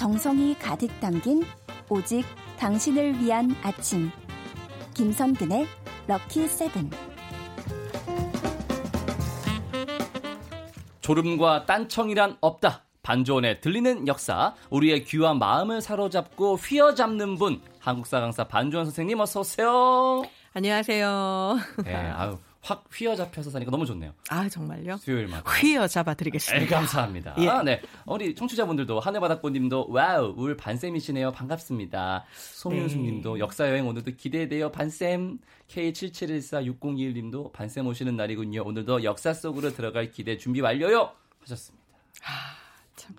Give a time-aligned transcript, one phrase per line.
[0.00, 1.42] 정성이 가득 담긴
[1.90, 2.24] 오직
[2.58, 4.10] 당신을 위한 아침.
[4.94, 5.66] 김선근의
[6.06, 6.88] 럭키 세븐.
[11.02, 12.84] 졸음과 딴청이란 없다.
[13.02, 20.22] 반조원에 들리는 역사, 우리의 귀와 마음을 사로잡고 휘어잡는 분, 한국사 강사 반조원 선생님 어서 오세요.
[20.54, 21.58] 안녕하세요.
[21.84, 24.12] 네, 아유 확 휘어잡혀서 사니까 너무 좋네요.
[24.28, 24.98] 아 정말요?
[24.98, 25.50] 수요일마다.
[25.50, 26.64] 휘어잡아 드리겠습니다.
[26.64, 27.34] 네, 감사합니다.
[27.38, 27.48] 예.
[27.48, 27.80] 아, 네.
[28.06, 31.32] 우리 청취자분들도 하늘바닥꽃님도 와우 울 반쌤이시네요.
[31.32, 32.24] 반갑습니다.
[32.34, 33.40] 소민수님도 네.
[33.40, 34.70] 역사여행 오늘도 기대돼요.
[34.70, 35.38] 반쌤
[35.68, 38.62] K77146021님도 반쌤 오시는 날이군요.
[38.64, 41.12] 오늘도 역사 속으로 들어갈 기대 준비 완료요.
[41.40, 41.80] 하셨습니다.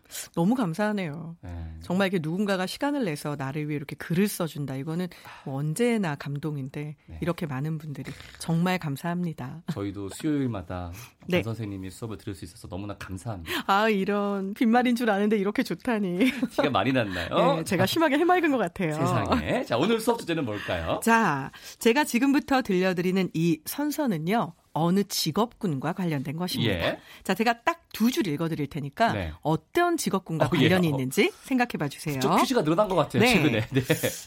[0.10, 1.36] 참, 너무 감사하네요.
[1.42, 1.50] 네.
[1.82, 4.76] 정말 이렇게 누군가가 시간을 내서 나를 위해 이렇게 글을 써준다.
[4.76, 5.08] 이거는
[5.46, 7.18] 뭐 언제나 감동인데 네.
[7.22, 9.64] 이렇게 많은 분들이 정말 감사합니다.
[9.74, 10.92] 저희도 수요일마다
[11.28, 11.38] 네.
[11.38, 13.64] 반 선생님이 수업을 들을 수 있어서 너무나 감사합니다.
[13.68, 16.20] 아 이런 빈말인 줄 아는데 이렇게 좋다니.
[16.52, 17.56] 티가 많이 났나요?
[17.58, 18.94] 네, 제가 심하게 해맑은 것 같아요.
[18.94, 19.64] 세상에.
[19.66, 21.00] 자, 오늘 수업 주제는 뭘까요?
[21.04, 24.54] 자, 제가 지금부터 들려드리는 이 선서는요.
[24.74, 26.74] 어느 직업군과 관련된 것입니다.
[26.74, 27.00] 예.
[27.24, 29.34] 자, 제가 딱 두 줄 읽어드릴 테니까 네.
[29.42, 30.58] 어떤 직업군과 어, 예.
[30.60, 30.90] 관련이 어.
[30.92, 32.20] 있는지 생각해봐 주세요.
[32.20, 33.34] 좀 퀴즈가 늘어난 것 같아요, 네.
[33.34, 33.68] 최근에.
[33.68, 33.82] 네.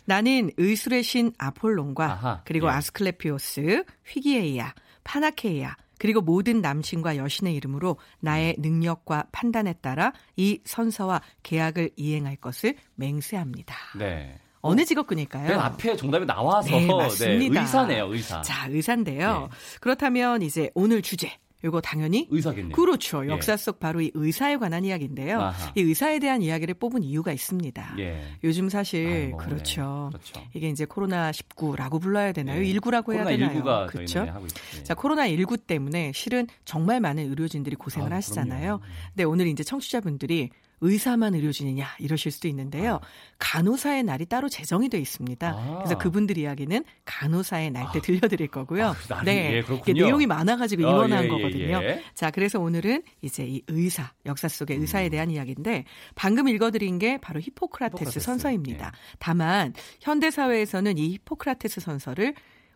[0.04, 2.72] 나는 의술의 신 아폴론과 아하, 그리고 예.
[2.72, 11.90] 아스클레피오스, 휘기에이아, 파나케이아 그리고 모든 남신과 여신의 이름으로 나의 능력과 판단에 따라 이 선서와 계약을
[11.96, 13.74] 이행할 것을 맹세합니다.
[13.98, 14.38] 네.
[14.64, 15.48] 어느 직업군일까요?
[15.48, 17.60] 맨 앞에 정답이 나와서 네, 맞습니다.
[17.60, 18.40] 의사네요, 의사.
[18.40, 19.48] 자, 의사인데요.
[19.50, 19.56] 네.
[19.80, 21.30] 그렇다면 이제 오늘 주제
[21.64, 22.74] 이거 당연히 의사겠네요.
[22.74, 23.24] 그렇죠.
[23.24, 23.28] 예.
[23.30, 25.40] 역사 속 바로 이 의사에 관한 이야기인데요.
[25.40, 25.72] 아하.
[25.74, 27.94] 이 의사에 대한 이야기를 뽑은 이유가 있습니다.
[27.98, 28.20] 예.
[28.42, 30.10] 요즘 사실 아이고, 그렇죠.
[30.12, 30.18] 네.
[30.18, 30.48] 그렇죠.
[30.54, 32.62] 이게 이제 코로나 19라고 불러야 되나요?
[32.62, 32.72] 예.
[32.74, 33.62] 19라고 해야 코로나 되나요?
[33.62, 34.24] 19가 그렇죠.
[34.24, 34.82] 있어요.
[34.82, 38.78] 자, 코로나 19 때문에 실은 정말 많은 의료진들이 고생을 아, 하시잖아요.
[38.78, 38.94] 그럼요.
[39.12, 43.00] 근데 오늘 이제 청취자분들이 의사만 의료진이냐 이러실 수도 있는데요.
[43.38, 45.48] 간호사의 날이 따로 제정이 돼 있습니다.
[45.48, 45.74] 아.
[45.78, 48.88] 그래서 그분들 이야기는 간호사의 날 때 들려드릴 거고요.
[48.88, 50.04] 아, 날이, 예, 이게 그렇군요.
[50.04, 51.82] 내용이 많아가지고 어, 입원한 예, 예, 거거든요.
[51.82, 52.02] 예.
[52.14, 55.84] 자, 그래서 오늘은 이제 이 의사, 역사 속의 의사에 대한 이야기인데
[56.14, 58.86] 방금 읽어드린 게 바로 히포크라테스, 히포크라테스, 선서입니다.
[58.86, 58.90] 예.
[59.18, 62.34] 다만 현대 사회에서는 이 히포크라테스 선서를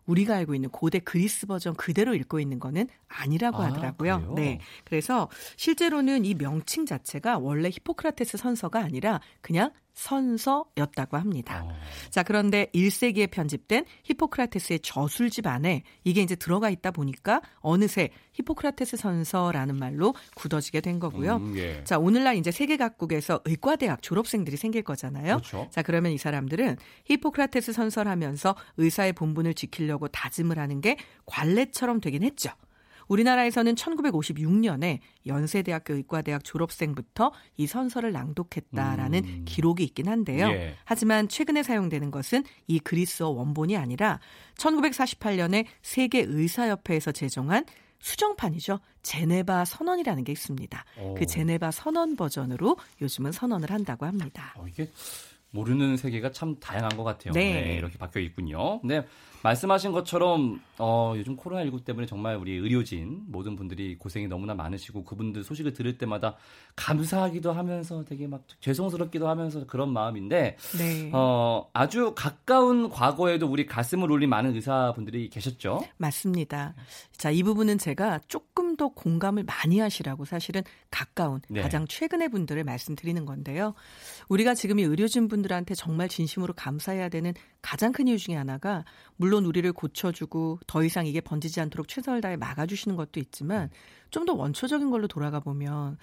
[0.08, 4.20] 우리가 알고 있는 고대 그리스 버전 그대로 읽고 있는 거는 아니라고 아, 하더라고요.
[4.20, 4.34] 그래요?
[4.34, 4.60] 네.
[4.84, 11.64] 그래서 실제로는 이 명칭 자체가 원래 히포크라테스 선서가 아니라 그냥 선서였다고 합니다.
[11.64, 11.72] 어.
[12.10, 19.76] 자, 그런데 1세기에 편집된 히포크라테스의 저술집 안에 이게 이제 들어가 있다 보니까 어느새 히포크라테스 선서라는
[19.76, 21.36] 말로 굳어지게 된 거고요.
[21.36, 21.82] 음, 예.
[21.82, 25.38] 자, 오늘날 이제 세계 각국에서 의과대학 졸업생들이 생길 거잖아요.
[25.38, 25.68] 그렇죠.
[25.72, 26.76] 자, 그러면 이 사람들은
[27.06, 32.50] 히포크라테스 선서를 하면서 의사의 본분을 지키려고 다짐을 하는 게 관례처럼 되긴 했죠.
[33.08, 39.44] 우리나라에서는 1956년에 연세대학교 의과대학 졸업생부터 이 선서를 낭독했다라는 음.
[39.46, 40.48] 기록이 있긴 한데요.
[40.48, 40.74] 예.
[40.84, 44.20] 하지만 최근에 사용되는 것은 이 그리스어 원본이 아니라
[44.56, 47.64] 1948년에 세계 의사협회에서 제정한
[48.00, 48.78] 수정판이죠.
[49.02, 50.84] 제네바 선언이라는 게 있습니다.
[51.00, 51.14] 오.
[51.14, 54.54] 그 제네바 선언 버전으로 요즘은 선언을 한다고 합니다.
[54.56, 54.90] 어, 이게
[55.50, 57.32] 모르는 세계가 참 다양한 것 같아요.
[57.32, 57.76] 네.
[57.76, 58.80] 이렇게 바뀌어 있군요.
[58.84, 59.04] 네,
[59.42, 65.44] 말씀하신 것처럼 어, 요즘 코로나19 때문에 정말 우리 의료진 모든 분들이 고생이 너무나 많으시고 그분들
[65.44, 66.36] 소식을 들을 때마다
[66.76, 71.10] 감사하기도 하면서 되게 막 죄송스럽기도 하면서 그런 마음인데 네.
[71.12, 75.82] 어, 아주 가까운 과거에도 우리 가슴을 울린 많은 의사분들이 계셨죠.
[75.96, 76.74] 맞습니다.
[77.16, 81.60] 자, 이 부분은 제가 조금 더 공감을 많이 하시라고 사실은 가까운 네.
[81.60, 83.74] 가장 최근의 분들을 말씀드리는 건데요.
[84.28, 88.84] 우리가 지금 이 의료진 분들한테 정말 진심으로 감사해야 되는 가장 큰 이유 중에 하나가
[89.16, 93.70] 물론 우리를 고쳐주고 더 이상 이게 번지지 않도록 최선을 다해 막아주시는 것도 있지만
[94.10, 95.96] 좀 더 원초적인 걸로 돌아가 보면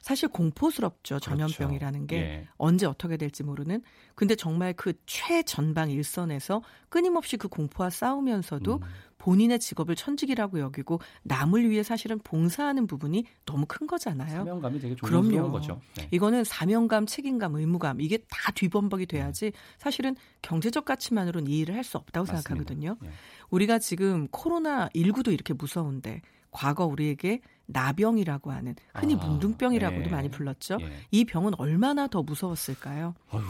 [0.00, 1.20] 사실 공포스럽죠.
[1.20, 2.48] 전염병이라는 게 예.
[2.56, 3.82] 언제 어떻게 될지 모르는.
[4.14, 8.80] 근데 정말 그 최전방 일선에서 끊임없이 그 공포와 싸우면서도 음.
[9.18, 14.38] 본인의 직업을 천직이라고 여기고 남을 위해 사실은 봉사하는 부분이 너무 큰 거잖아요.
[14.38, 15.22] 사명감이 되게 그럼요.
[15.24, 15.80] 존경스러운 거죠.
[15.96, 16.08] 네.
[16.12, 21.96] 이거는 사명감, 책임감, 의무감 이게 다 뒤범벅이 돼야지 사실은 경제적 가치만으로는 이 일을 할 수
[21.96, 22.48] 없다고 맞습니다.
[22.48, 22.96] 생각하거든요.
[23.04, 23.10] 예.
[23.50, 30.08] 우리가 지금 코로나 19도 이렇게 무서운데 과거 우리에게 나병이라고 하는 흔히 아, 문둥병이라고도 예.
[30.08, 30.78] 많이 불렀죠.
[30.80, 30.92] 예.
[31.10, 33.14] 이 병은 얼마나 더 무서웠을까요?
[33.30, 33.42] 아휴,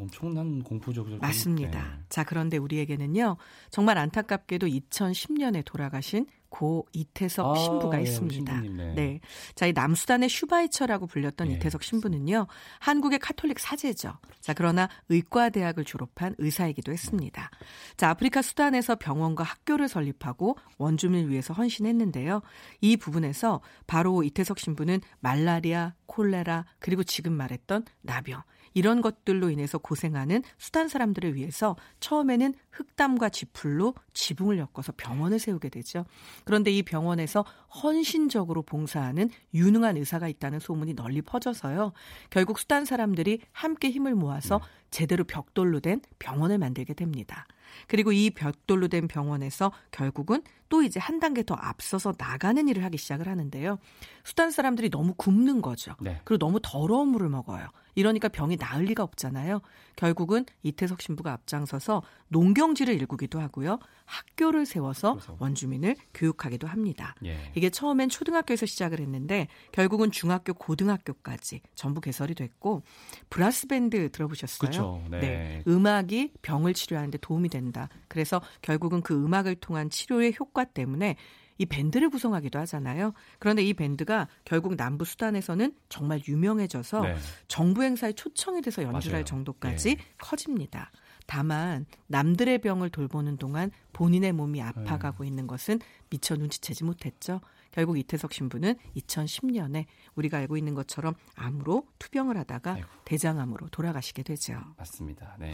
[0.00, 1.18] 엄청난 공포적이죠.
[1.18, 1.80] 맞습니다.
[1.80, 2.04] 네.
[2.08, 3.36] 자, 그런데 우리에게는요,
[3.70, 8.52] 정말 안타깝게도 2010년에 돌아가신 고 이태석 아, 신부가 예, 있습니다.
[8.52, 9.20] 신부님, 네.
[9.54, 12.46] 자, 이 남수단의 슈바이처라고 불렸던 예, 이태석 신부는요,
[12.78, 14.18] 한국의 카톨릭 사제죠.
[14.40, 17.50] 자, 그러나 의과대학을 졸업한 의사이기도 했습니다.
[17.96, 22.42] 자, 아프리카 수단에서 병원과 학교를 설립하고 원주민을 위해서 헌신했는데요.
[22.82, 28.42] 이 부분에서 바로 이태석 신부는 말라리아, 콜레라, 그리고 지금 말했던 나병,
[28.74, 36.04] 이런 것들로 인해서 고생하는 수단 사람들을 위해서 처음에는 흑담과 지풀로 지붕을 엮어서 병원을 세우게 되죠.
[36.44, 37.44] 그런데 이 병원에서
[37.82, 41.92] 헌신적으로 봉사하는 유능한 의사가 있다는 소문이 널리 퍼져서요.
[42.30, 44.64] 결국 수단 사람들이 함께 힘을 모아서 네.
[44.90, 47.46] 제대로 벽돌로 된 병원을 만들게 됩니다.
[47.88, 52.98] 그리고 이 벽돌로 된 병원에서 결국은 또 이제 한 단계 더 앞서서 나가는 일을 하기
[52.98, 53.78] 시작을 하는데요.
[54.24, 55.94] 수단 사람들이 너무 굶는 거죠.
[56.00, 56.20] 네.
[56.24, 57.68] 그리고 너무 더러운 물을 먹어요.
[57.94, 59.60] 이러니까 병이 나을 리가 없잖아요.
[59.96, 63.78] 결국은 이태석 신부가 앞장서서 농경지를 일구기도 하고요.
[64.04, 67.14] 학교를 세워서 원주민을 교육하기도 합니다.
[67.24, 67.52] 예.
[67.54, 72.82] 이게 처음엔 초등학교에서 시작을 했는데 결국은 중학교, 고등학교까지 전부 개설이 됐고
[73.30, 75.04] 브라스 밴드 들어보셨어요?
[75.10, 75.20] 네.
[75.20, 75.62] 네.
[75.66, 77.88] 음악이 병을 치료하는데 도움이 된다.
[78.08, 81.16] 그래서 결국은 그 음악을 통한 치료의 효과 때문에
[81.58, 83.12] 이 밴드를 구성하기도 하잖아요.
[83.38, 87.16] 그런데 이 밴드가 결국 남부 수단에서는 정말 유명해져서 네.
[87.48, 89.24] 정부 행사에 초청이 돼서 연주할 맞아요.
[89.24, 89.96] 정도까지 예.
[90.18, 90.90] 커집니다.
[91.26, 95.28] 다만 남들의 병을 돌보는 동안 본인의 몸이 아파가고 네.
[95.28, 95.78] 있는 것은
[96.10, 97.40] 미처 눈치채지 못했죠.
[97.70, 102.88] 결국 이태석 신부는 2010년에 우리가 알고 있는 것처럼 암으로 투병을 하다가 아이고.
[103.06, 104.60] 대장암으로 돌아가시게 되죠.
[104.76, 105.36] 맞습니다.
[105.38, 105.52] 네.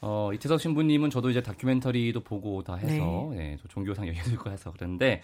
[0.00, 3.36] 어, 이태석 신부님은 저도 이제 다큐멘터리도 보고 다 해서 네.
[3.36, 5.22] 네, 종교상 영향을 있고 해서 그런데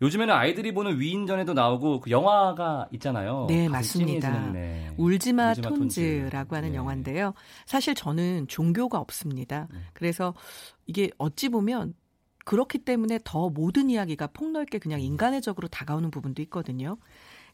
[0.00, 3.46] 요즘에는 아이들이 보는 위인전에도 나오고 그 영화가 있잖아요.
[3.48, 4.50] 네, 맞습니다.
[4.50, 4.90] 네.
[4.96, 6.54] 울지마, 울지마 톤즈라고 톤즈.
[6.54, 6.76] 하는 네.
[6.76, 7.34] 영화인데요.
[7.66, 9.68] 사실 저는 종교가 없습니다.
[9.72, 9.78] 네.
[9.92, 10.34] 그래서
[10.86, 11.94] 이게 어찌 보면
[12.44, 16.96] 그렇기 때문에 더 모든 이야기가 폭넓게 그냥 인간의적으로 다가오는 부분도 있거든요.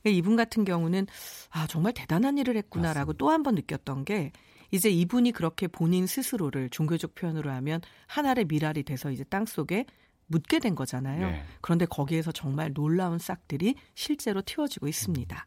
[0.03, 1.07] 그러니까 이분 같은 경우는
[1.51, 4.33] 아 정말 대단한 일을 했구나라고 또 한 번 느꼈던 게
[4.71, 9.87] 이제 이분이 그렇게 본인 스스로를 종교적 표현으로 하면 하늘의 미랄이 돼서 이제 땅 속에
[10.29, 11.31] 묻게 된 거잖아요.
[11.31, 11.43] 네.
[11.61, 15.45] 그런데 거기에서 정말 놀라운 싹들이 실제로 튀어지고 있습니다.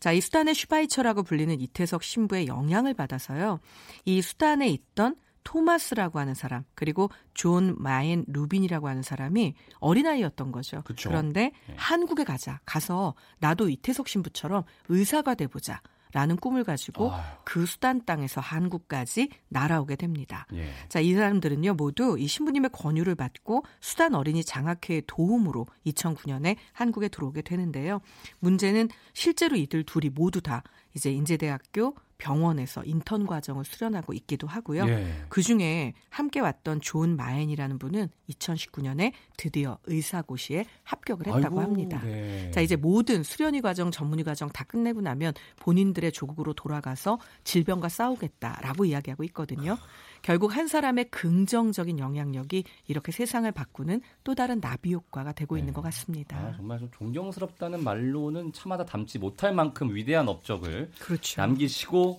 [0.00, 3.60] 자, 이 수단의 슈바이처라고 불리는 이태석 신부의 영향을 받아서요.
[4.04, 10.82] 이 수단에 있던 토마스라고 하는 사람 그리고 존 마옌 루벤이라고 하는 사람이 어린아이였던 거죠.
[10.82, 11.08] 그쵸.
[11.08, 11.74] 그런데 네.
[11.76, 12.60] 한국에 가자.
[12.66, 15.80] 가서 나도 이태석 신부처럼 의사가 돼 보자.
[16.16, 17.22] 라는 꿈을 가지고 아유.
[17.44, 20.46] 그 수단 땅에서 한국까지 날아오게 됩니다.
[20.54, 20.66] 예.
[20.88, 27.42] 자, 이 사람들은요, 모두 이 신부님의 권유를 받고 수단 어린이 장학회의 도움으로 2009년에 한국에 들어오게
[27.42, 28.00] 되는데요.
[28.38, 30.62] 문제는 실제로 이들 둘이 모두 다
[30.94, 34.88] 이제 인제대학교 병원에서 인턴 과정을 수련하고 있기도 하고요.
[34.88, 35.06] 예.
[35.28, 42.00] 그 중에 함께 왔던 존 마옌이라는 분은 2019년에 드디어 의사고시에 합격을 했다고 아이고, 합니다.
[42.02, 42.50] 네.
[42.52, 48.86] 자, 이제 모든 수련의 과정, 전문의 과정 다 끝내고 나면 본인들의 조국으로 돌아가서 질병과 싸우겠다라고
[48.86, 49.76] 이야기하고 있거든요.
[50.22, 55.60] 결국 한 사람의 긍정적인 영향력이 이렇게 세상을 바꾸는 또 다른 나비 효과가 되고 네.
[55.60, 56.36] 있는 것 같습니다.
[56.36, 61.40] 아, 정말 좀 존경스럽다는 말로는 참마다 담지 못할 만큼 위대한 업적을 그렇죠.
[61.40, 62.15] 남기시고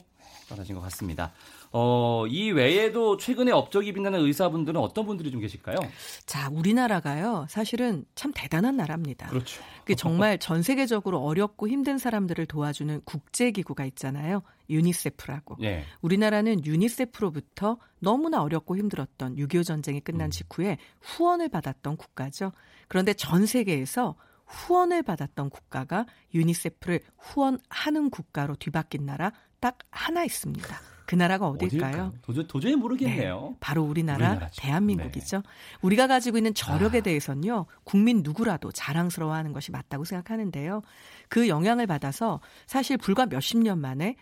[0.49, 1.33] 떠나신 것 같습니다.
[1.71, 5.77] 어, 이 외에도 최근에 업적이 빛나는 의사분들은 어떤 분들이 좀 계실까요?
[6.25, 7.45] 자, 우리나라가요.
[7.49, 9.27] 사실은 참 대단한 나라입니다.
[9.27, 9.61] 그렇죠.
[9.97, 14.41] 정말 전 세계적으로 어렵고 힘든 사람들을 도와주는 국제기구가 있잖아요.
[14.69, 15.57] 유니세프라고.
[15.63, 15.83] 예.
[16.01, 20.31] 우리나라는 유니세프로부터 너무나 어렵고 힘들었던 6.25 전쟁이 끝난 음.
[20.31, 22.51] 직후에 후원을 받았던 국가죠.
[22.87, 24.15] 그런데 전 세계에서
[24.45, 29.31] 후원을 받았던 국가가 유니세프를 후원하는 국가로 뒤바뀐 나라
[29.67, 30.79] 딱 하나 있습니다.
[31.05, 32.13] 그 나라가 어딜까요?
[32.21, 33.49] 도저히, 도저 히 모르겠네요.
[33.51, 34.61] 네, 바로 우리나라 우리나라죠.
[34.61, 35.37] 대한민국이죠.
[35.37, 35.43] 네.
[35.81, 37.01] 우리가 가지고 있는 저력에 아.
[37.01, 37.65] 대해서는요.
[37.83, 40.81] 국민 누구라도 자랑스러워하는 것이 맞다고 생각하는데요.
[41.27, 44.15] 그 영향을 받아서 사실 불과 몇십 년 만에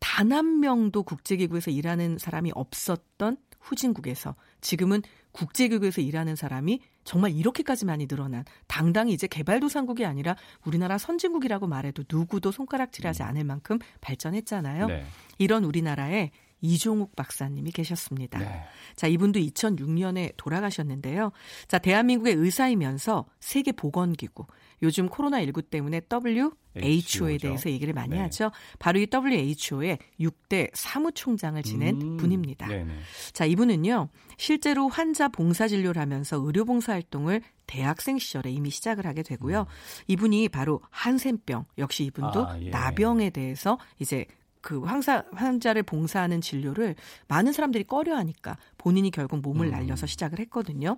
[0.00, 5.02] 단 한 명도 국제기구에서 일하는 사람이 없었던 후진국에서 지금은
[5.36, 12.50] 국제기구에서 일하는 사람이 정말 이렇게까지 많이 늘어난 당당히 이제 개발도상국이 아니라 우리나라 선진국이라고 말해도 누구도
[12.50, 13.28] 손가락질하지 음.
[13.28, 14.86] 않을 만큼 발전했잖아요.
[14.86, 15.04] 네.
[15.38, 18.38] 이런 우리나라에 이종욱 박사님이 계셨습니다.
[18.38, 18.62] 네.
[18.94, 21.32] 자, 이분도 2006년에 돌아가셨는데요.
[21.68, 24.46] 자, 대한민국의 의사이면서 세계 보건기구,
[24.82, 28.20] 요즘 코로나19 때문에 WHO에 대해서 얘기를 많이 네.
[28.20, 28.50] 하죠.
[28.78, 32.66] 바로 이 WHO의 6대 사무총장을 지낸 음, 분입니다.
[32.66, 32.92] 네네.
[33.32, 39.22] 자, 이분은요, 실제로 환자 봉사 진료를 하면서 의료 봉사 활동을 대학생 시절에 이미 시작을 하게
[39.22, 39.60] 되고요.
[39.60, 40.04] 음.
[40.08, 42.70] 이분이 바로 한센병, 역시 이분도 아, 예.
[42.70, 44.26] 나병에 대해서 이제
[44.66, 46.96] 그 환자, 환자를 봉사하는 진료를
[47.28, 49.70] 많은 사람들이 꺼려하니까 본인이 결국 몸을 음.
[49.70, 50.96] 날려서 시작을 했거든요.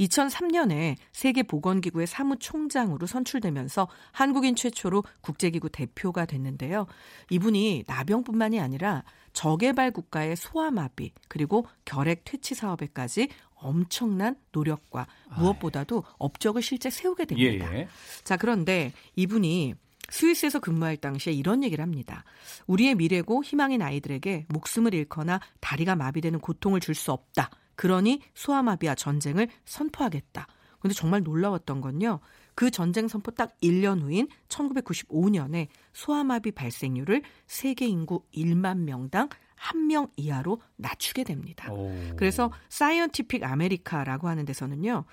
[0.00, 6.86] 2003년에 세계보건기구의 사무총장으로 선출되면서 한국인 최초로 국제기구 대표가 됐는데요.
[7.30, 15.06] 이분이 나병뿐만이 아니라 저개발 국가의 소아마비 그리고 결핵 퇴치 사업에까지 엄청난 노력과
[15.36, 17.72] 무엇보다도 업적을 실제 세우게 됩니다.
[17.72, 17.88] 예, 예.
[18.24, 19.74] 자, 그런데 이분이
[20.10, 22.24] 스위스에서 근무할 당시에 이런 얘기를 합니다.
[22.66, 27.50] 우리의 미래고 희망인 아이들에게 목숨을 잃거나 다리가 마비되는 고통을 줄 수 없다.
[27.76, 30.46] 그러니 소아마비와 전쟁을 선포하겠다.
[30.78, 32.20] 근데 정말 놀라웠던 건요.
[32.54, 40.60] 그 전쟁 선포 딱 1년 후인 1995년에 소아마비 발생률을 세계 인구 1만 명당 1명 이하로
[40.76, 41.72] 낮추게 됩니다.
[41.72, 41.90] 오.
[42.16, 45.04] 그래서 Scientific America라고 하는 데서는요.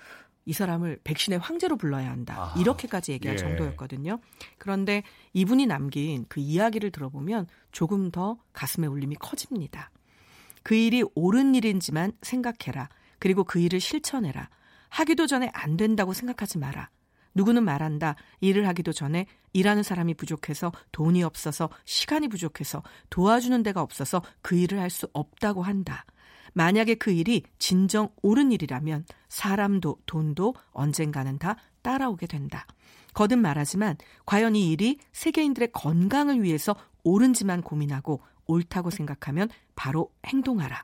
[0.44, 2.52] 이 사람을 백신의 황제로 불러야 한다.
[2.54, 3.38] 아, 이렇게까지 얘기할 예.
[3.38, 4.18] 정도였거든요.
[4.58, 9.90] 그런데 이분이 남긴 그 이야기를 들어보면 조금 더 가슴의 울림이 커집니다.
[10.62, 12.88] 그 일이 옳은 일인지만 생각해라.
[13.18, 14.48] 그리고 그 일을 실천해라.
[14.88, 16.90] 하기도 전에 안 된다고 생각하지 마라.
[17.34, 18.16] 누구는 말한다.
[18.40, 24.80] 일을 하기도 전에 일하는 사람이 부족해서 돈이 없어서 시간이 부족해서 도와주는 데가 없어서 그 일을
[24.80, 26.04] 할 수 없다고 한다.
[26.54, 32.66] 만약에 그 일이 진정 옳은 일이라면 사람도 돈도 언젠가는 다 따라오게 된다.
[33.14, 40.82] 거듭 말하지만 과연 이 일이 세계인들의 건강을 위해서 옳은지만 고민하고 옳다고 생각하면 바로 행동하라.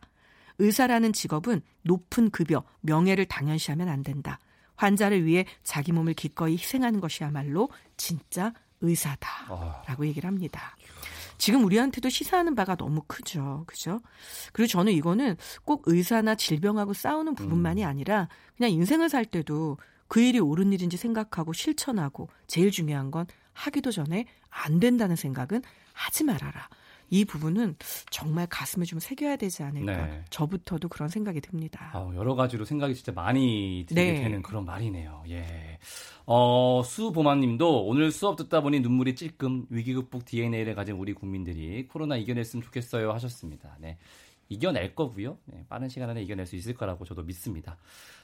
[0.58, 4.38] 의사라는 직업은 높은 급여, 명예를 당연시하면 안 된다.
[4.76, 10.76] 환자를 위해 자기 몸을 기꺼이 희생하는 것이야말로 진짜 의사다라고 얘기를 합니다.
[11.38, 13.64] 지금 우리한테도 시사하는 바가 너무 크죠.
[13.66, 14.00] 그죠?
[14.52, 17.88] 그리고 저는 이거는 꼭 의사나 질병하고 싸우는 부분만이 음.
[17.88, 19.78] 아니라 그냥 인생을 살 때도
[20.08, 26.24] 그 일이 옳은 일인지 생각하고 실천하고 제일 중요한 건 하기도 전에 안 된다는 생각은 하지
[26.24, 26.68] 말아라.
[27.10, 27.76] 이 부분은
[28.10, 30.06] 정말 가슴에 좀 새겨야 되지 않을까.
[30.06, 30.24] 네.
[30.30, 31.90] 저부터도 그런 생각이 듭니다.
[31.94, 34.22] 아, 여러 가지로 생각이 진짜 많이 들게 네.
[34.22, 35.24] 되는 그런 말이네요.
[35.30, 35.78] 예.
[36.26, 42.16] 어, 수보마님도 오늘 수업 듣다 보니 눈물이 찔끔 위기 극복 DNA를 가진 우리 국민들이 코로나
[42.16, 43.76] 이겨냈으면 좋겠어요 하셨습니다.
[43.80, 43.98] 네.
[44.50, 45.36] 이겨낼 거고요.
[45.44, 47.76] 네, 빠른 시간 안에 이겨낼 수 있을 거라고 저도 믿습니다.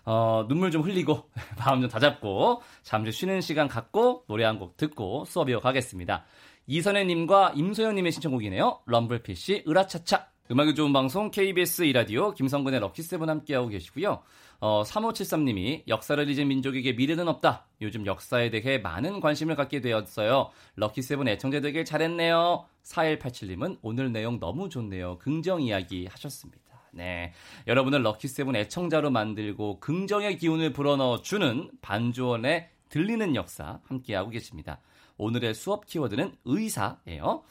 [0.06, 5.24] 어, 눈물 좀 흘리고 마음 좀 다잡고 잠시 쉬는 시간 갖고 노래 한 곡 듣고
[5.26, 6.24] 수업 이어가겠습니다.
[6.66, 8.80] 이선혜님과 임소영님의 신청곡이네요.
[8.86, 10.28] 럼블피쉬 으라차차.
[10.50, 14.22] 음악이 좋은 방송 KBS 이라디오 김성근의 럭키세븐 함께하고 계시고요.
[14.60, 17.66] 어, 3573님이 역사를 잊은 민족에게 미래는 없다.
[17.80, 20.50] 요즘 역사에 대해 많은 관심을 갖게 되었어요.
[20.76, 22.66] 럭키세븐 애청자들에게 잘했네요.
[22.82, 25.18] 4187님은 오늘 내용 너무 좋네요.
[25.18, 26.62] 긍정 이야기 하셨습니다.
[26.92, 27.32] 네.
[27.66, 34.80] 여러분을 럭키세븐 애청자로 만들고 긍정의 기운을 불어넣어주는 반주원의 들리는 역사 함께하고 계십니다.
[35.16, 37.44] 오늘의 수업 키워드는 의사예요.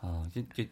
[0.00, 0.70] 어, 이제, 이제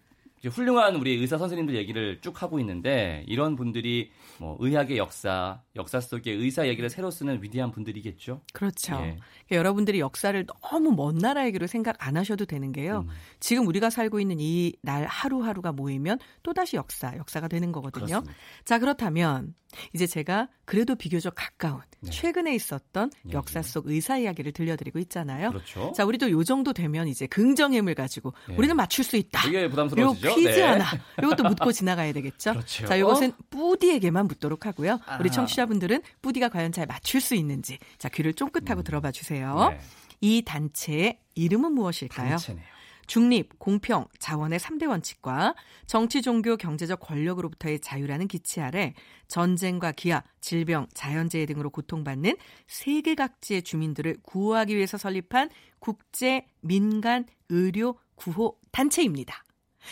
[0.48, 6.34] 훌륭한 우리 의사 선생님들 얘기를 쭉 하고 있는데 이런 분들이 뭐 의학의 역사, 역사 속의
[6.36, 8.40] 의사 얘기를 새로 쓰는 위대한 분들이겠죠.
[8.52, 8.94] 그렇죠.
[8.94, 8.96] 예.
[8.96, 13.04] 그러니까 여러분들이 역사를 너무 먼 나라 얘기로 생각 안 하셔도 되는 게요.
[13.06, 13.14] 음.
[13.38, 18.06] 지금 우리가 살고 있는 이 날 하루하루가 모이면 또 다시 역사, 역사가 되는 거거든요.
[18.06, 18.34] 그렇습니다.
[18.64, 19.54] 자, 그렇다면
[19.94, 22.10] 이제 제가 그래도 비교적 가까운 네.
[22.10, 23.32] 최근에 있었던 네.
[23.34, 25.50] 역사 속 의사 이야기를 들려드리고 있잖아요.
[25.50, 25.92] 그렇죠.
[25.94, 28.56] 자, 우리도 요 정도 되면 이제 긍정힘을 가지고 네.
[28.56, 29.46] 우리는 맞출 수 있다.
[29.48, 30.28] 이게 부담스러워지죠.
[30.30, 30.62] 요 퀴즈 네.
[30.62, 30.84] 하나.
[31.22, 32.52] 이것도 묻고 지나가야 되겠죠.
[32.52, 32.86] 그렇죠.
[32.86, 34.98] 자, 이것은 뿌디에게만 묻도록 하고요.
[35.20, 35.32] 우리 아.
[35.32, 38.84] 청취자분들은 뿌디가 과연 잘 맞출 수 있는지 자, 귀를 쫑긋하고 음.
[38.84, 39.70] 들어봐 주세요.
[39.70, 39.80] 네.
[40.20, 42.30] 이 단체의 이름은 무엇일까요?
[42.30, 42.64] 단체네요.
[43.10, 45.56] 중립, 공평, 자원의 3대 원칙과
[45.86, 48.94] 정치, 종교, 경제적 권력으로부터의 자유라는 기치 아래
[49.26, 52.36] 전쟁과 기아, 질병, 자연재해 등으로 고통받는
[52.68, 59.42] 세계 각지의 주민들을 구호하기 위해서 설립한 국제 민간 의료 구호 단체입니다.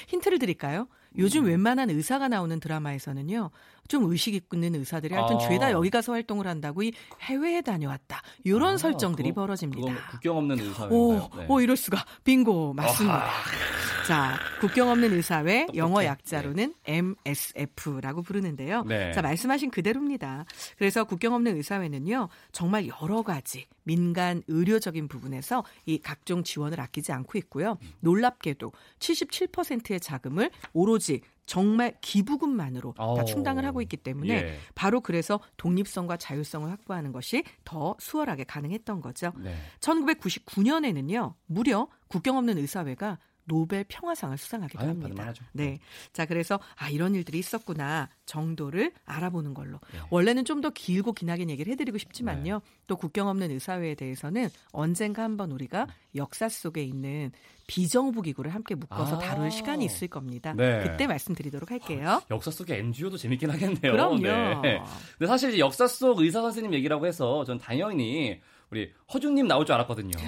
[0.09, 0.89] 힌트를 드릴까요?
[1.17, 1.49] 요즘 음.
[1.49, 3.51] 웬만한 의사가 나오는 드라마에서는요.
[3.89, 5.39] 좀 의식 있는 의사들이 하여튼 아.
[5.39, 6.93] 죄다 여기 가서 활동을 한다고 이
[7.23, 8.21] 해외에 다녀왔다.
[8.45, 10.11] 이런 아, 설정들이 그거, 벌어집니다.
[10.11, 10.99] 국경 없는 의사인가요?
[10.99, 11.47] 오, 네.
[11.49, 12.05] 오 이럴 수가.
[12.25, 13.27] 빙고 맞습니다.
[13.27, 13.31] 아.
[14.09, 17.03] 자, 국경 없는 의사회 영어 약자로는 네.
[17.27, 18.85] MSF라고 부르는데요.
[18.85, 19.13] 네.
[19.13, 20.47] 자, 말씀하신 그대로입니다.
[20.79, 22.31] 그래서 국경 없는 의사회는요.
[22.51, 27.77] 정말 여러 가지 민간 의료적인 부분에서 이 각종 지원을 아끼지 않고 있고요.
[27.83, 27.89] 음.
[28.01, 33.25] 놀랍게도 77%의 자금을 오로지 정말 기부금만으로 다 어.
[33.25, 34.59] 충당을 하고 있기 때문에 예.
[34.75, 39.33] 바로 그래서 독립성과 자율성을 확보하는 것이 더 수월하게 가능했던 거죠.
[39.37, 39.55] 네.
[39.81, 45.33] 1999년에는요, 무려 국경 없는 의사회가 노벨 평화상을 수상하기도 아유, 합니다.
[45.53, 45.79] 네.
[46.13, 49.81] 자, 그래서 아 이런 일들이 있었구나 정도를 알아보는 걸로.
[49.93, 50.01] 네.
[50.11, 52.55] 원래는 좀 더 길고 기나긴 얘기를 해 드리고 싶지만요.
[52.55, 52.61] 네.
[52.87, 55.87] 또 국경 없는 의사회에 대해서는 언젠가 한번 우리가
[56.17, 57.31] 역사 속에 있는
[57.67, 60.55] 비정부 기구를 함께 묶어서 아~ 다룰 시간이 있을 겁니다.
[60.55, 60.83] 네.
[60.83, 62.09] 그때 말씀드리도록 할게요.
[62.09, 63.93] 아, 역사 속의 NGO도 재밌긴 하겠네요.
[63.93, 64.63] 그럼요.
[64.63, 64.81] 네.
[65.19, 68.41] 근데 사실 역사 속 의사 선생님 얘기라고 해서 전 당연히
[68.71, 70.19] 우리 허준님 나올 줄 알았거든요.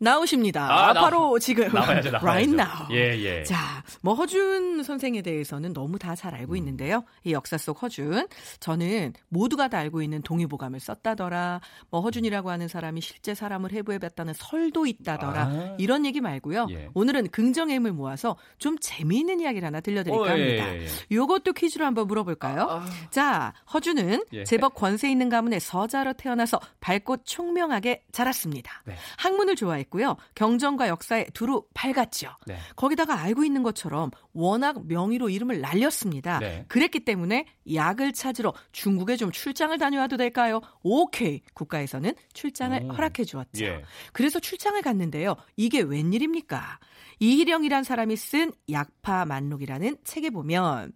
[0.00, 0.68] 나오십니다.
[0.70, 2.26] 아, 나- 바로 지금 나와야죠, 나와야죠.
[2.26, 2.86] right now.
[2.92, 3.42] 예, 예.
[3.44, 6.38] 자, 뭐 허준 선생에 대해서는 너무 다잘 음.
[6.38, 7.04] 알고 있는데요.
[7.24, 8.28] 이 역사 속 허준,
[8.60, 11.60] 저는 모두가 다 알고 있는 동의보감을 썼다더라.
[11.90, 15.42] 뭐 허준이라고 하는 사람이 실제 사람을 해부해 봤다는 설도 있다더라.
[15.42, 15.76] 아.
[15.78, 16.66] 이런 얘기 말고요.
[16.70, 16.88] 예.
[16.94, 20.74] 오늘은 긍정의 힘을 모아서 좀 재미있는 이야기를 하나 들려드릴까 어, 예, 합니다.
[20.74, 20.86] 예, 예.
[21.10, 22.62] 요것도 퀴즈로 한번 물어볼까요?
[22.70, 22.86] 아.
[23.10, 24.44] 자, 허준은 예.
[24.44, 28.82] 제법 권세 있는 가문의 서자로 태어나서 밝고 총명하게 자랐습니다.
[28.84, 28.94] 네.
[29.18, 30.16] 학문을 좋아 했고요.
[30.34, 32.30] 경전과 역사에 두루 밝았죠.
[32.46, 32.56] 네.
[32.76, 36.38] 거기다가 알고 있는 것처럼 워낙 명의로 이름을 날렸습니다.
[36.38, 36.64] 네.
[36.68, 40.60] 그랬기 때문에 약을 찾으러 중국에 좀 출장을 다녀와도 될까요?
[40.82, 41.42] 오케이.
[41.54, 42.92] 국가에서는 출장을 오.
[42.92, 43.64] 허락해 주었죠.
[43.64, 43.82] 예.
[44.12, 45.34] 그래서 출장을 갔는데요.
[45.56, 46.78] 이게 웬일입니까?
[47.18, 50.92] 이희령이란 사람이 쓴 약파 만록이라는 책에 보면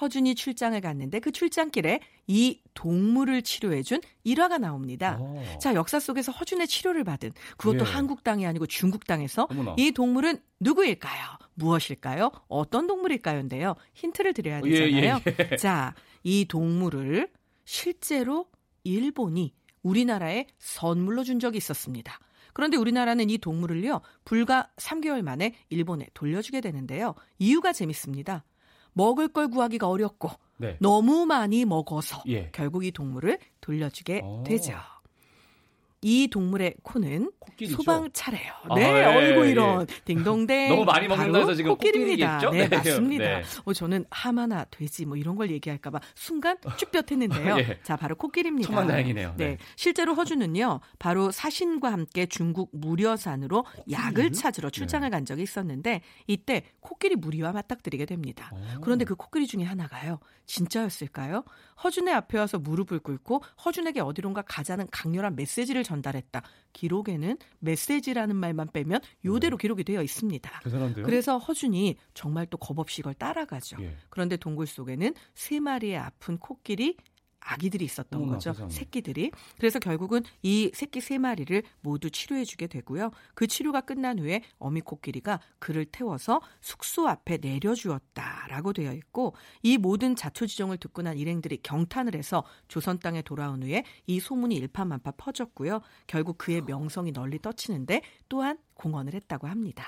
[0.00, 1.98] 허준이 출장을 갔는데 그 출장길에
[2.28, 5.18] 이 동물을 치료해준 일화가 나옵니다.
[5.20, 5.58] 어.
[5.60, 7.90] 자, 역사 속에서 허준의 치료를 받은 그것도 예.
[7.90, 9.74] 한국 땅이 아니고 중국 땅에서 어머나.
[9.78, 11.38] 이 동물은 누구일까요?
[11.54, 12.30] 무엇일까요?
[12.48, 13.74] 어떤 동물일까요?인데요.
[13.94, 15.56] 힌트를 드려야 예, 예, 되잖아요.
[15.58, 17.28] 자, 이 동물을
[17.64, 18.46] 실제로
[18.82, 22.18] 일본이 우리나라에 선물로 준 적이 있었습니다.
[22.52, 27.14] 그런데 우리나라는 이 동물을요, 불과 3개월 만에 일본에 돌려주게 되는데요.
[27.38, 28.44] 이유가 재밌습니다.
[28.92, 30.76] 먹을 걸 구하기가 어렵고 네.
[30.80, 32.50] 너무 많이 먹어서 예.
[32.52, 34.44] 결국 이 동물을 돌려주게 오.
[34.46, 34.74] 되죠.
[36.06, 37.76] 이 동물의 코는 코끼리죠.
[37.78, 38.52] 소방차래요.
[38.68, 39.50] 아, 네, 예, 어이구 예.
[39.52, 40.68] 이런 딩동댕.
[40.68, 42.40] 너무 많이 먹는다 해서 지금 코끼리입니다.
[42.40, 42.50] 코끼리겠죠?
[42.50, 42.76] 네, 네.
[42.76, 43.24] 맞습니다.
[43.24, 43.42] 네.
[43.64, 47.56] 어, 저는 하마나 돼지 뭐 이런 걸 얘기할까봐 순간 쭈뼛했는데요.
[47.58, 47.78] 예.
[47.82, 48.66] 자, 바로 코끼리입니다.
[48.66, 49.32] 천만 다행이네요.
[49.38, 49.48] 네.
[49.52, 49.58] 네.
[49.76, 54.72] 실제로 허준은요, 바로 사신과 함께 중국 무려산으로 약을 찾으러 네.
[54.78, 58.50] 출장을 간 적이 있었는데 이때 코끼리 무리와 맞닥뜨리게 됩니다.
[58.52, 58.80] 오.
[58.82, 60.18] 그런데 그 코끼리 중에 하나가요.
[60.44, 61.44] 진짜였을까요?
[61.82, 66.42] 허준의 앞에 와서 무릎을 꿇고 허준에게 어디론가 가자는 강렬한 메시지를 전 달했다.
[66.72, 70.60] 기록에는 메시지라는 말만 빼면 요대로 기록이 되어 있습니다.
[70.64, 71.04] 대단한데요?
[71.04, 73.76] 그래서 허준이 정말 또 겁없이 이걸 따라가죠.
[73.80, 73.96] 예.
[74.08, 76.96] 그런데 동굴 속에는 세 마리의 아픈 코끼리
[77.44, 78.52] 아기들이 있었던 어머나, 거죠.
[78.52, 78.70] 세상에.
[78.70, 79.30] 새끼들이.
[79.58, 83.10] 그래서 결국은 이 새끼 세 마리를 모두 치료해 주게 되고요.
[83.34, 90.16] 그 치료가 끝난 후에 어미 코끼리가 그를 태워서 숙소 앞에 내려주었다라고 되어 있고 이 모든
[90.16, 95.80] 자초지종을 듣고 난 일행들이 경탄을 해서 조선 땅에 돌아온 후에 이 소문이 일파만파 퍼졌고요.
[96.06, 99.84] 결국 그의 명성이 널리 떠치는데 또한 공헌을 했다고 합니다.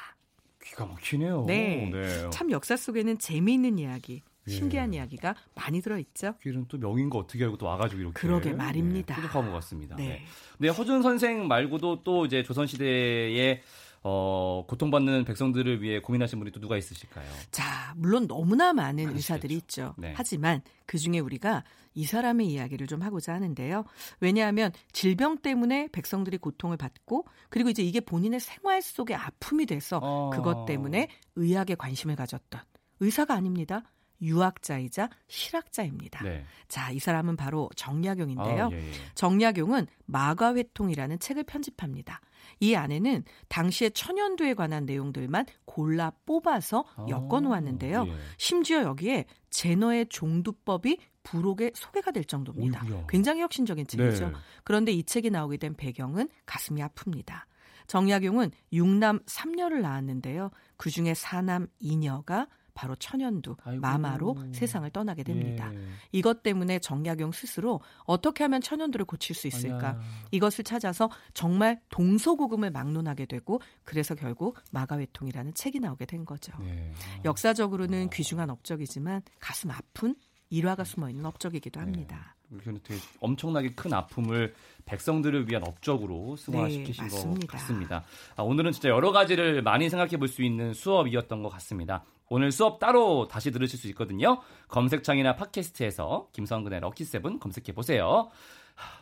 [0.63, 1.45] 기가 막히네요.
[1.47, 1.91] 네.
[1.93, 2.31] 네.
[2.31, 4.36] 참 역사 속에는 재미있는 이야기, 예.
[4.51, 6.35] 신기한 이야기가 많이 들어있죠.
[6.35, 8.21] 코끼리는 또 명인 거 어떻게 알고 또 와가지고 이렇게.
[8.21, 9.15] 그러게 말입니다.
[9.15, 9.97] 네, 뿌듯한 것 같습니다.
[9.97, 10.09] 네.
[10.09, 10.23] 네.
[10.59, 13.63] 네, 허준 선생 말고도 또 이제 조선 시대에
[14.09, 17.27] 어, 고통받는 백성들을 위해 고민하신 분이 또 누가 있으실까요?
[17.51, 19.17] 자, 물론 너무나 많은 많으시겠죠.
[19.17, 19.95] 의사들이 있죠.
[19.99, 20.13] 네.
[20.17, 23.85] 하지만 그 중에 우리가 이 사람의 이야기를 좀 하고자 하는데요.
[24.21, 30.31] 왜냐하면 질병 때문에 백성들이 고통을 받고 그리고 이제 이게 본인의 생활 속의 아픔이 돼서 어.
[30.31, 32.61] 그것 때문에 의학에 관심을 가졌던
[33.01, 33.83] 의사가 아닙니다.
[34.21, 36.23] 유학자이자 실학자입니다.
[36.25, 36.45] 네.
[36.69, 38.67] 자, 이 사람은 바로 정약용인데요.
[38.67, 38.93] 아, 예, 예.
[39.15, 42.21] 정약용은 마가회통이라는 책을 편집합니다.
[42.61, 48.03] 이 안에는 당시의 천연두에 관한 내용들만 골라 뽑아서 엮어 놓았는데요.
[48.03, 48.13] 아, 예.
[48.39, 52.83] 심지어 여기에 제너의 종두법이 부록에 소개가 될 정도입니다.
[52.83, 53.07] 어이구야.
[53.09, 54.29] 굉장히 혁신적인 책이죠.
[54.29, 54.35] 네.
[54.65, 57.43] 그런데 이 책이 나오게 된 배경은 가슴이 아픕니다.
[57.89, 60.51] 정약용은 육남 3녀를 낳았는데요.
[60.77, 63.81] 그중에 사남 2녀가 바로 천연두, 아이고.
[63.81, 65.73] 마마로 세상을 떠나게 됩니다.
[65.75, 65.79] 예.
[66.13, 69.89] 이것 때문에 정약용 스스로 어떻게 하면 천연두를 고칠 수 있을까?
[69.93, 70.01] 아야.
[70.31, 76.53] 이것을 찾아서 정말 동서고금을 막론하게 되고 그래서 결국 마가회통이라는 책이 나오게 된 거죠.
[76.61, 76.93] 네.
[77.25, 80.15] 역사적으로는 귀중한 업적이지만 가슴 아픈
[80.51, 81.85] 일화가 숨어 있는 업적이기도 네.
[81.85, 82.37] 합니다.
[82.85, 87.47] 되게 엄청나게 큰 아픔을 백성들을 위한 업적으로 승화시키신 네, 것.
[87.49, 88.05] 같습니다.
[88.37, 92.05] 아, 오늘은 진짜 여러 가지를 많이 생각해 볼 수 있는 수업이었던 것 같습니다.
[92.29, 94.41] 오늘 수업 따로 다시 들으실 수 있거든요.
[94.69, 98.31] 검색창이나 팟캐스트에서 김성근의 럭키세븐 검색해 보세요.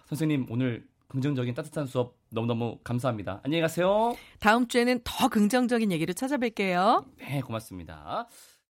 [0.06, 3.40] 선생님 오늘 긍정적인 따뜻한 수업 너무너무 감사합니다.
[3.44, 4.16] 안녕히 가세요.
[4.40, 7.04] 다음 주에는 더 긍정적인 얘기를 찾아뵐게요.
[7.18, 8.26] 네, 고맙습니다.